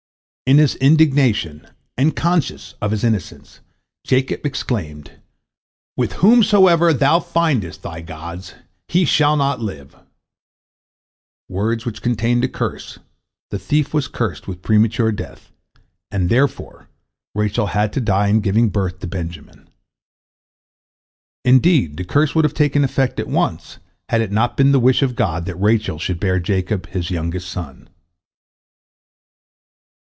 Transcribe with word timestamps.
In 0.47 0.57
his 0.57 0.75
indignation, 0.75 1.65
and 1.95 2.13
conscious 2.13 2.75
of 2.81 2.91
his 2.91 3.05
innocence, 3.05 3.61
Jacob 4.03 4.45
exclaimed, 4.45 5.13
"With 5.95 6.11
whomsoever 6.13 6.91
thou 6.93 7.21
findest 7.21 7.83
thy 7.83 8.01
gods, 8.01 8.55
he 8.89 9.05
shall 9.05 9.37
not 9.37 9.61
live," 9.61 9.95
words 11.47 11.85
which 11.85 12.01
contained 12.01 12.43
a 12.43 12.49
curse—the 12.49 13.59
thief 13.59 13.93
was 13.93 14.09
cursed 14.09 14.45
with 14.49 14.61
premature 14.61 15.13
death, 15.13 15.53
and 16.11 16.27
therefore 16.27 16.89
Rachel 17.33 17.67
had 17.67 17.93
to 17.93 18.01
die 18.01 18.27
in 18.27 18.41
giving 18.41 18.67
birth 18.67 18.99
to 18.99 19.07
Benjamin. 19.07 19.69
Indeed, 21.45 21.95
the 21.95 22.03
curse 22.03 22.35
would 22.35 22.43
have 22.43 22.53
taken 22.53 22.83
effect 22.83 23.21
at 23.21 23.27
once, 23.29 23.79
had 24.09 24.19
it 24.19 24.33
not 24.33 24.57
been 24.57 24.73
the 24.73 24.81
wish 24.81 25.01
of 25.01 25.15
God 25.15 25.45
that 25.45 25.55
Rachel 25.55 25.97
should 25.97 26.19
bear 26.19 26.41
Jacob 26.41 26.87
his 26.87 27.09
youngest 27.09 27.49
son. 27.49 27.87